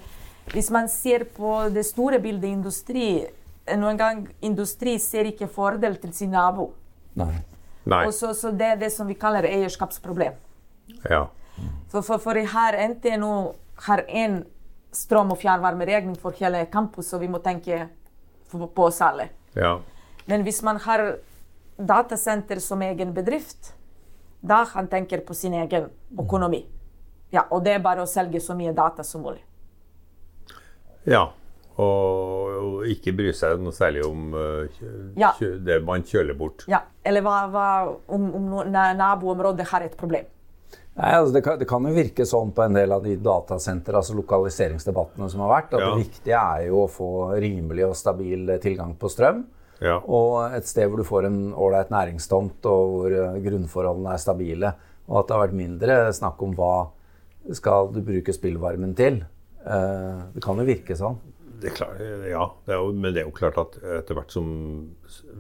hvis 0.53 0.71
man 0.71 0.89
ser 0.89 1.25
på 1.25 1.69
det 1.75 1.87
store 1.87 2.21
bildet 2.23 2.51
industri 2.51 3.27
Noen 3.65 3.97
gang 3.97 4.25
industri 4.45 4.99
ser 5.01 5.31
ikke 5.31 5.49
fordel 5.49 5.97
til 6.03 6.13
sin 6.13 6.35
nabo. 6.35 6.73
Nei. 7.17 7.33
Nei. 7.85 8.07
Og 8.07 8.15
så, 8.17 8.33
så, 8.37 8.51
det 8.53 8.67
er 8.75 8.81
det 8.81 8.91
som 8.93 9.09
vi 9.09 9.17
kaller 9.21 9.47
eierskapsproblem. 9.49 10.37
Ja. 11.09 11.27
For, 11.93 12.03
for, 12.03 12.19
for 12.21 12.37
her 12.37 12.79
NTNU 12.89 13.33
har 13.87 14.05
én 14.09 14.43
strøm- 14.95 15.33
og 15.33 15.41
fjernvarmeregning 15.41 16.17
for 16.21 16.37
hele 16.39 16.65
campus, 16.73 17.13
og 17.13 17.21
vi 17.25 17.29
må 17.29 17.41
tenke 17.45 17.87
på 18.51 18.87
oss 18.87 19.01
alle. 19.05 19.29
Ja. 19.57 19.79
Men 20.27 20.45
hvis 20.47 20.63
man 20.65 20.81
har 20.85 21.05
datasenter 21.77 22.61
som 22.63 22.83
egen 22.83 23.13
bedrift, 23.15 23.75
da 24.41 24.63
han 24.75 24.89
tenker 24.89 25.25
på 25.25 25.35
sin 25.35 25.55
egen 25.55 25.89
økonomi. 26.19 26.65
Ja, 27.33 27.47
og 27.51 27.65
det 27.65 27.75
er 27.75 27.85
bare 27.85 28.05
å 28.05 28.09
selge 28.09 28.41
så 28.41 28.55
mye 28.57 28.73
data 28.77 29.05
som 29.05 29.25
mulig. 29.25 29.43
Ja, 31.05 31.33
og 31.83 32.85
ikke 32.87 33.15
bry 33.19 33.33
seg 33.35 33.59
noe 33.63 33.75
særlig 33.75 34.05
om 34.07 34.35
uh, 34.37 34.85
ja. 35.19 35.33
det 35.41 35.81
man 35.83 36.05
kjøler 36.07 36.37
bort. 36.39 36.67
Ja, 36.71 36.85
Eller 37.03 37.25
hva, 37.25 37.41
hva 37.51 37.67
om, 38.15 38.29
om 38.39 38.53
naboområdet 38.71 39.67
har 39.73 39.87
et 39.87 39.97
problem. 39.99 40.29
Nei, 40.95 41.11
altså 41.11 41.35
det, 41.35 41.43
kan, 41.43 41.59
det, 41.59 41.67
kan, 41.67 41.87
jo 41.89 41.97
virke 41.97 42.27
sånn 42.29 42.53
på 42.55 42.63
en 42.63 42.77
del 42.77 42.95
av 42.95 43.03
de 43.03 43.17
datasentre, 43.19 43.99
altså 43.99 44.15
lokaliseringsdebattene 44.15 45.27
som 45.33 45.43
har 45.43 45.51
vært, 45.51 45.75
at 45.75 45.83
ja. 45.83 45.91
det 45.91 46.05
viktige 46.05 46.43
er 46.55 46.69
jo 46.69 46.85
å 46.85 46.91
få 46.91 47.11
rimelig 47.43 47.89
og 47.89 47.97
stabil 47.99 48.55
tilgang 48.63 48.95
på 49.01 49.11
strøm. 49.11 49.43
Ja. 49.83 49.99
Og 49.99 50.55
et 50.55 50.69
sted 50.71 50.87
hvor 50.87 51.03
du 51.03 51.07
får 51.07 51.27
en 51.27 51.41
ålreit 51.51 51.91
næringstomt, 51.91 52.63
og 52.71 52.93
hvor 52.95 53.15
eh, 53.19 53.41
grunnforholdene 53.43 54.15
er 54.15 54.23
stabile. 54.23 54.71
Og 55.11 55.19
at 55.21 55.29
det 55.29 55.35
har 55.35 55.43
vært 55.49 55.59
mindre 55.59 55.97
snakk 56.17 56.43
om 56.47 56.55
hva 56.57 56.75
skal 57.59 57.91
du 57.93 57.99
bruke 58.07 58.33
spillvarmen 58.33 58.95
til. 58.97 59.19
Eh, 59.65 60.23
det 60.37 60.45
kan 60.45 60.63
jo 60.63 60.69
virke 60.69 60.97
sånn. 60.99 61.19
Det 61.61 61.71
er 61.71 61.77
klart, 61.77 62.01
ja, 62.29 62.45
det 62.67 62.75
er 62.75 62.81
jo, 62.81 62.91
men 62.93 63.15
det 63.15 63.23
er 63.23 63.29
jo 63.29 63.37
klart 63.37 63.61
at 63.61 63.79
etter 64.01 64.19
hvert 64.19 64.35
som 64.35 64.49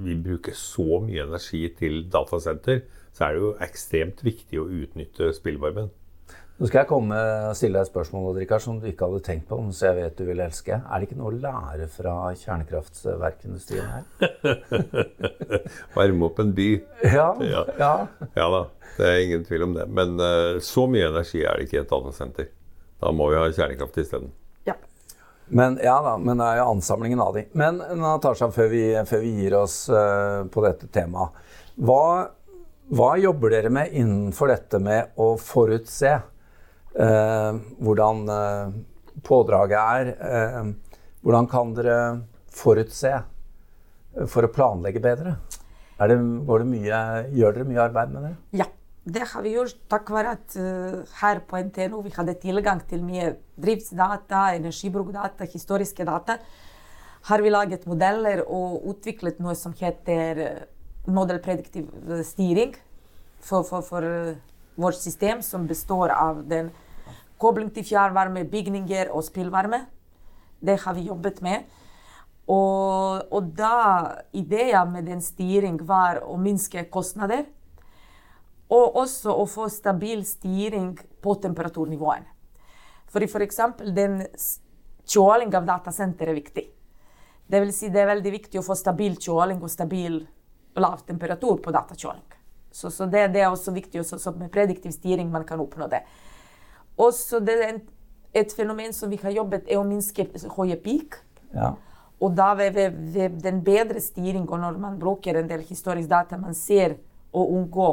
vi 0.04 0.14
bruker 0.20 0.56
så 0.56 1.00
mye 1.04 1.26
energi 1.26 1.66
til 1.78 2.04
datasenter, 2.12 2.84
så 3.14 3.26
er 3.26 3.34
det 3.34 3.44
jo 3.44 3.52
ekstremt 3.64 4.24
viktig 4.26 4.60
å 4.62 4.68
utnytte 4.82 5.32
spillvarmen. 5.36 5.90
Nå 6.54 6.68
skal 6.68 6.84
jeg 6.84 6.86
komme 6.86 7.16
og 7.18 7.56
stille 7.58 7.80
deg 7.80 7.82
et 7.82 7.90
spørsmål 7.90 8.36
Richard, 8.36 8.62
som 8.62 8.76
du 8.78 8.84
ikke 8.86 9.08
hadde 9.08 9.24
tenkt 9.26 9.48
på, 9.48 9.56
så 9.74 9.88
jeg 9.88 9.96
vet 9.96 10.20
du 10.20 10.22
vil 10.28 10.42
elske. 10.44 10.76
Er 10.78 11.02
det 11.02 11.08
ikke 11.08 11.18
noe 11.18 11.32
å 11.32 11.38
lære 11.42 11.88
fra 11.90 12.12
kjernekraftverkindustrien 12.38 13.88
her? 13.90 14.04
Varme 15.96 16.28
opp 16.28 16.38
en 16.44 16.54
by. 16.54 16.68
Ja, 17.02 17.32
ja. 17.42 17.64
ja. 17.80 17.90
ja 18.38 18.46
da, 18.54 18.62
det 19.00 19.10
er 19.10 19.24
ingen 19.24 19.42
tvil 19.48 19.66
om 19.66 19.74
det. 19.74 19.88
Men 19.98 20.14
uh, 20.22 20.62
så 20.62 20.86
mye 20.86 21.10
energi 21.10 21.42
er 21.42 21.58
det 21.58 21.66
ikke 21.66 21.80
i 21.80 21.82
et 21.82 21.90
datasenter. 21.90 22.52
Da 23.02 23.10
må 23.10 23.26
vi 23.32 23.40
ha 23.42 23.50
kjernekraft 23.50 23.98
isteden. 24.04 24.30
Men, 25.54 25.78
ja 25.82 25.94
da, 26.02 26.16
men 26.18 26.40
det 26.40 26.46
er 26.50 26.60
jo 26.60 26.68
ansamlingen 26.72 27.20
av 27.22 27.36
de. 27.38 27.44
Men 27.54 27.78
Natasha, 28.00 28.50
før 28.54 28.70
vi, 28.72 28.84
før 29.06 29.20
vi 29.22 29.34
gir 29.38 29.54
oss 29.60 29.84
uh, 29.92 30.42
på 30.50 30.64
dette 30.64 30.88
temaet. 30.94 31.36
Hva, 31.78 32.04
hva 32.94 33.10
jobber 33.22 33.54
dere 33.54 33.70
med 33.72 33.94
innenfor 33.94 34.50
dette 34.50 34.80
med 34.82 35.14
å 35.20 35.34
forutse? 35.38 36.16
uh, 37.00 37.54
hvordan 37.78 38.28
uh, 38.28 38.74
pådraget 39.22 39.78
er. 39.78 40.72
Hvordan 41.24 41.46
kan 41.48 41.70
dere 41.76 41.98
forutse 42.52 43.12
for 44.28 44.44
å 44.44 44.52
planlegge 44.52 45.00
bedre? 45.02 45.36
Det, 45.96 46.16
det 46.18 46.66
mye, 46.68 46.98
gjør 47.32 47.54
dere 47.54 47.68
mye 47.68 47.84
arbeid 47.86 48.12
med 48.12 48.26
det? 48.26 48.32
Ja, 48.60 48.66
det 49.04 49.26
har 49.30 49.44
vi 49.44 49.52
gjort 49.52 49.76
takk 49.92 50.12
være 50.14 50.34
at 50.38 50.54
uh, 50.56 51.02
her 51.20 51.40
på 51.44 51.60
NTNO 51.66 52.00
vi 52.06 52.12
hadde 52.14 52.36
tilgang 52.40 52.80
til 52.88 53.04
mye 53.04 53.34
driftsdata, 53.60 54.54
energibrukdata, 54.56 55.48
historiske 55.52 56.06
data. 56.08 56.38
Har 57.28 57.44
vi 57.44 57.52
laget 57.52 57.84
modeller 57.88 58.42
og 58.44 58.86
utviklet 58.88 59.42
noe 59.44 59.54
som 59.56 59.76
heter 59.76 60.64
modellprediktiv 61.04 61.90
styring 62.24 62.72
for, 63.44 63.64
for, 63.68 63.84
for 63.84 64.08
uh, 64.08 64.32
vårt 64.80 64.96
system, 64.96 65.44
som 65.44 65.68
består 65.68 66.14
av 66.16 66.42
den 66.48 66.72
Kobling 67.44 67.68
til 67.74 67.84
fjernvarme, 67.84 68.44
bygninger 68.48 69.10
og 69.12 69.24
spillvarme. 69.26 69.82
Det 70.64 70.78
har 70.80 70.94
vi 70.94 71.08
jobbet 71.08 71.42
med. 71.42 71.66
Og, 72.46 73.24
og 73.32 73.50
da 73.58 74.22
ideen 74.32 74.92
med 74.92 75.08
den 75.10 75.20
styring 75.24 75.80
var 75.88 76.22
å 76.24 76.38
minske 76.40 76.86
kostnader. 76.94 77.44
Og 78.72 78.96
også 79.02 79.34
å 79.34 79.44
få 79.48 79.68
stabil 79.68 80.24
styring 80.26 80.94
på 81.22 81.34
temperaturnivåene. 81.42 82.30
For 83.12 83.22
f.eks. 83.22 83.60
den 83.94 84.22
kjøling 85.06 85.52
av 85.54 85.66
datasenter 85.68 86.30
er 86.30 86.38
viktig. 86.38 86.64
Det 87.46 87.60
vil 87.60 87.72
si 87.76 87.90
det 87.92 88.00
er 88.02 88.14
veldig 88.14 88.32
viktig 88.32 88.58
å 88.58 88.64
få 88.64 88.76
stabil 88.78 89.18
kjøling 89.20 89.60
og 89.62 89.70
stabil 89.70 90.22
lav 90.80 91.04
temperatur 91.06 91.60
på 91.62 91.74
datakjøling. 91.74 92.24
Så, 92.74 92.90
så 92.90 93.06
det, 93.06 93.28
det, 93.36 93.44
er 93.44 93.52
også 93.52 93.70
viktig, 93.70 94.00
også, 94.00 94.18
så 94.18 94.32
med 94.34 94.50
prediktiv 94.50 94.90
styring 94.96 95.28
man 95.30 95.44
kan 95.46 95.60
oppnå 95.62 95.86
det. 95.92 96.00
Også 96.98 97.38
det 97.44 97.54
er 97.62 97.76
et 98.34 98.54
fenomen 98.56 98.92
som 98.96 99.12
vi 99.12 99.20
har 99.22 99.34
jobbet 99.36 99.68
er 99.70 99.78
å 99.78 99.86
minske 99.86 100.26
høye 100.56 100.78
peak. 100.82 101.20
Ja. 101.54 101.74
Og 102.18 102.34
da 102.34 102.50
ved, 102.58 102.74
ved, 102.74 102.96
ved, 103.14 103.38
den 103.44 103.60
bedre 103.62 104.02
styringa, 104.02 104.58
når 104.58 104.80
man 104.82 104.98
bruker 104.98 105.38
en 105.38 105.50
del 105.50 105.62
historisk 105.68 106.10
data, 106.10 106.38
man 106.40 106.56
ser 106.58 106.96
å 107.34 107.44
unngå, 107.54 107.90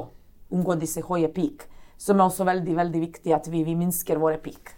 unngå 0.51 0.77
disse 0.81 1.03
høye 1.05 1.31
peak. 1.33 1.67
Som 2.01 2.19
er 2.19 2.27
også 2.27 2.47
veldig 2.47 2.75
veldig 2.77 3.01
viktig 3.01 3.33
at 3.35 3.49
vi, 3.51 3.63
vi 3.67 3.75
minsker 3.77 4.21
våre 4.21 4.39
peak. 4.41 4.75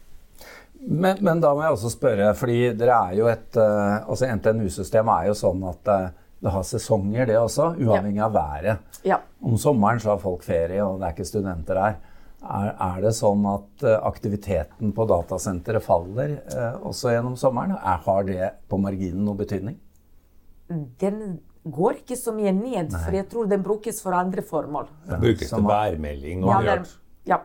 Men, 0.84 1.22
men, 1.24 1.40
da 1.40 1.54
må 1.56 1.64
jeg 1.64 1.78
også 1.78 1.94
spørre, 1.94 2.34
fordi 2.36 2.74
dere 2.76 2.98
er 3.08 3.16
jo 3.16 3.30
et 3.32 3.56
uh, 3.56 4.04
altså 4.04 4.28
NTNU-systemet 4.36 5.14
er 5.14 5.30
jo 5.30 5.36
sånn 5.40 5.62
at 5.70 5.92
uh, 5.92 6.10
det 6.44 6.52
har 6.52 6.66
sesonger, 6.68 7.30
det 7.30 7.38
også, 7.40 7.70
uavhengig 7.80 8.20
av 8.26 8.34
været. 8.36 8.98
Ja. 9.08 9.22
Om 9.40 9.56
sommeren 9.62 10.02
så 10.04 10.12
har 10.12 10.20
folk 10.20 10.44
ferie, 10.44 10.82
og 10.84 11.00
det 11.00 11.08
er 11.08 11.16
ikke 11.16 11.30
studenter 11.30 11.80
der. 11.80 11.96
Er, 12.44 12.74
er 12.84 13.00
det 13.06 13.14
sånn 13.16 13.46
at 13.48 13.86
uh, 13.88 13.96
aktiviteten 14.10 14.92
på 14.96 15.08
datasenteret 15.08 15.86
faller 15.86 16.36
uh, 16.52 16.84
også 16.90 17.14
gjennom 17.16 17.40
sommeren? 17.40 17.78
Er, 17.80 18.04
har 18.04 18.28
det 18.28 18.52
på 18.68 18.82
marginen 18.84 19.24
noe 19.24 19.40
betydning? 19.40 19.80
Den 21.00 21.38
går 21.64 22.02
ikke 22.02 22.18
så 22.20 22.34
mye 22.36 22.52
ned, 22.52 22.92
Nei. 22.92 23.00
for 23.00 23.16
jeg 23.16 23.30
tror 23.32 23.48
den 23.52 23.64
brukes 23.64 24.02
for 24.04 24.16
andre 24.18 24.44
formål. 24.44 24.90
Ja, 25.08 25.20
brukes 25.22 25.50
til 25.50 25.66
værmelding 25.68 26.44
og 26.44 26.68
ja, 26.68 26.78
ja. 27.30 27.40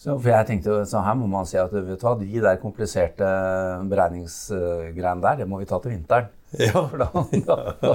Så, 0.00 0.14
for 0.16 0.30
jeg 0.32 0.46
tenkte, 0.48 0.78
så 0.88 1.02
her 1.04 1.16
må 1.20 1.26
man 1.28 1.44
si 1.44 1.58
at 1.60 1.72
vet 1.74 1.90
du 2.00 2.06
hva, 2.06 2.14
de 2.16 2.40
der 2.40 2.56
kompliserte 2.62 3.26
beregningsgreiene 3.90 5.20
der, 5.20 5.42
det 5.42 5.48
må 5.48 5.60
vi 5.60 5.68
ta 5.68 5.76
til 5.82 5.92
vinteren. 5.92 6.30
Ja. 6.56 6.72
For 6.90 6.98
da, 6.98 7.06
da, 7.46 7.56
da 7.78 7.90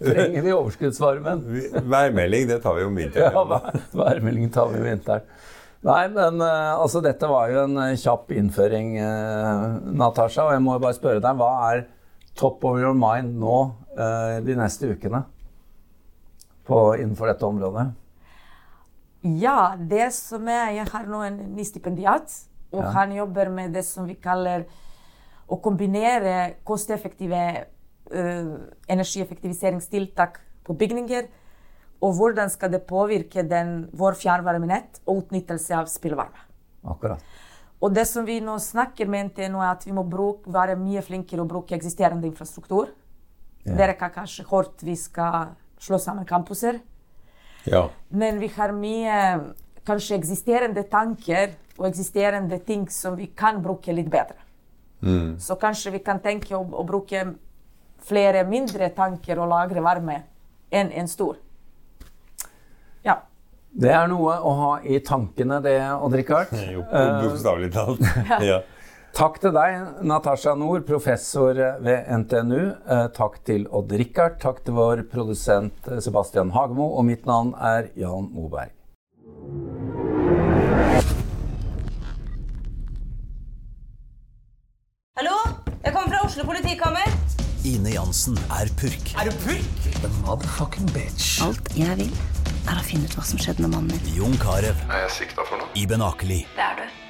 trenger 0.00 0.42
vi 0.42 0.54
overskuddsvarmen. 0.56 1.44
Værmelding, 1.92 2.48
det 2.48 2.62
tar 2.64 2.78
vi 2.78 2.86
om 2.88 2.96
vinteren. 2.96 3.36
Ja, 3.36 3.76
værmelding 3.92 4.48
tar 4.50 4.72
vi 4.72 4.80
om 4.80 4.88
vinteren. 4.88 5.28
Nei, 5.86 6.00
men 6.12 6.40
uh, 6.42 6.80
altså 6.80 7.04
dette 7.04 7.28
var 7.28 7.52
jo 7.52 7.62
en 7.68 7.78
uh, 7.78 7.92
kjapp 7.92 8.32
innføring, 8.40 8.96
Natasha. 10.00 10.48
Og 10.48 10.56
jeg 10.56 10.64
må 10.64 10.74
jo 10.74 10.82
bare 10.88 10.96
spørre 10.96 11.22
deg, 11.22 11.38
hva 11.38 11.52
er 11.68 11.84
top 12.40 12.64
of 12.64 12.80
your 12.80 12.96
mind 12.96 13.36
nå 13.40 13.60
de 14.44 14.54
neste 14.56 14.88
ukene 14.90 15.24
på, 16.66 16.78
innenfor 16.96 17.30
dette 17.30 17.46
området? 17.46 17.88
Ja, 19.20 19.74
det 19.76 20.12
som 20.16 20.48
er 20.48 20.70
Jeg 20.78 20.86
har 20.88 21.08
nå 21.10 21.20
en 21.26 21.40
ny 21.56 21.64
stipendiat, 21.68 22.32
og 22.72 22.84
ja. 22.84 22.92
han 22.94 23.12
jobber 23.12 23.50
med 23.52 23.74
det 23.76 23.82
som 23.84 24.06
vi 24.08 24.16
kaller 24.16 24.64
å 25.50 25.58
kombinere 25.60 26.62
kosteffektive 26.64 27.42
uh, 28.14 28.54
energieffektiviseringstiltak 28.88 30.38
på 30.64 30.76
bygninger. 30.78 31.28
Og 32.00 32.14
hvordan 32.16 32.48
skal 32.48 32.72
det 32.72 32.86
påvirke 32.88 33.44
den, 33.44 33.90
vår 33.92 34.16
fjernvarmenett 34.16 35.02
og 35.04 35.26
utnyttelse 35.26 35.74
av 35.76 35.90
spillvarme. 35.90 36.46
Akkurat. 36.88 37.20
Og 37.80 37.92
det 37.96 38.06
som 38.08 38.24
vi 38.28 38.38
nå 38.44 38.54
snakker 38.60 39.08
med 39.08 39.30
NTNU, 39.30 39.58
er 39.60 39.74
at 39.74 39.84
vi 39.84 39.92
må 39.96 40.04
bruke, 40.08 40.48
være 40.52 40.78
mye 40.80 41.02
flinkere 41.04 41.44
å 41.44 41.48
bruke 41.48 41.76
eksisterende 41.76 42.28
infrastruktur. 42.28 42.94
Ja. 43.64 43.74
Dere 43.76 43.96
kan 43.98 44.12
kanskje 44.14 44.46
hørt 44.48 44.82
vi 44.82 44.96
skal 44.96 45.54
slå 45.80 45.98
sammen 46.00 46.24
campuser. 46.28 46.80
Ja. 47.64 47.88
Men 48.08 48.38
vi 48.40 48.48
har 48.56 48.72
mye 48.72 49.16
kanskje 49.86 50.16
eksisterende 50.16 50.84
tanker 50.88 51.52
og 51.78 51.88
eksisterende 51.88 52.58
ting 52.64 52.86
som 52.92 53.16
vi 53.16 53.30
kan 53.36 53.60
bruke 53.64 53.92
litt 53.92 54.10
bedre. 54.12 54.38
Mm. 55.00 55.38
Så 55.40 55.56
kanskje 55.60 55.94
vi 55.94 56.02
kan 56.04 56.20
tenke 56.20 56.56
å, 56.56 56.60
å, 56.60 56.84
bruke 56.84 57.24
flere 58.04 58.44
mindre 58.48 58.90
tanker 58.96 59.40
og 59.40 59.48
lagre 59.52 59.84
varme 59.84 60.22
enn 60.72 60.92
en 60.92 61.08
stor. 61.08 61.38
Ja. 63.04 63.22
Det 63.70 63.92
er 63.94 64.08
noe 64.10 64.34
å 64.44 64.52
ha 64.58 64.70
i 64.82 64.98
tankene, 65.04 65.60
det, 65.64 65.78
Odd-Rikard. 65.94 66.52
Jo, 66.74 66.84
bokstavelig 66.84 67.72
talt. 67.76 68.04
ja. 68.50 68.60
Takk 69.16 69.40
til 69.42 69.52
deg, 69.52 70.02
Natasha 70.06 70.52
Nord, 70.56 70.84
professor 70.88 71.56
ved 71.82 72.06
NTNU. 72.22 72.60
Eh, 72.86 73.06
takk 73.16 73.40
til 73.44 73.66
Odd-Rikard. 73.68 74.38
Takk 74.40 74.62
til 74.64 74.76
vår 74.78 75.02
produsent 75.12 75.88
eh, 75.90 75.98
Sebastian 76.04 76.52
Hagemo. 76.54 76.86
Og 76.96 77.04
mitt 77.08 77.26
navn 77.28 77.50
er 77.58 77.90
Jan 77.98 78.30
Moberg. 78.32 78.70
Hallo? 85.18 85.36
Jeg 85.84 85.92
kommer 85.92 86.14
fra 86.14 86.22
Oslo 86.26 86.46
politikammer. 86.48 87.10
Ine 87.66 87.92
Jansen 87.96 88.38
er 88.56 88.70
purk. 88.80 89.12
Er 89.20 89.28
du 89.28 89.36
purk? 89.42 89.84
The 90.00 90.08
motherfucking 90.22 90.88
bitch. 90.94 91.42
Alt 91.44 91.74
jeg 91.76 91.98
vil, 91.98 92.14
er 92.70 92.78
å 92.80 92.86
finne 92.86 93.10
ut 93.10 93.18
hva 93.18 93.26
som 93.26 93.42
skjedde 93.42 93.66
med 93.66 93.74
mannen 93.74 93.92
min. 93.98 94.14
Jon 94.16 94.38
Carew. 94.40 94.72
Er 94.88 95.04
jeg 95.08 95.14
sikta 95.18 95.44
for 95.44 95.60
noe? 95.60 95.68
Iben 95.76 96.04
Akeli. 96.06 96.44
Det 96.56 96.66
er 96.70 96.78
du. 96.84 97.09